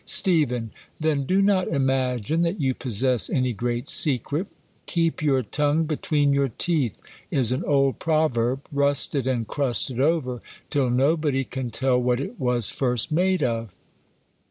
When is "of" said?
13.43-13.69